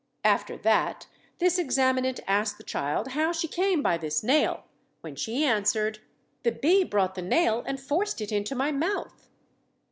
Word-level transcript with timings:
After 0.23 0.57
that, 0.57 1.05
this 1.37 1.59
examinant 1.59 2.21
asked 2.27 2.57
the 2.57 2.63
child 2.63 3.09
how 3.09 3.31
she 3.31 3.47
came 3.47 3.83
by 3.83 3.99
this 3.99 4.23
nail, 4.23 4.63
when 5.01 5.15
she 5.15 5.45
answered, 5.45 5.99
'The 6.41 6.53
bee 6.53 6.83
brought 6.83 7.13
the 7.13 7.21
nail, 7.21 7.61
and 7.67 7.79
forced 7.79 8.19
it 8.19 8.31
into 8.31 8.55
my 8.55 8.71
mouth.' 8.71 9.29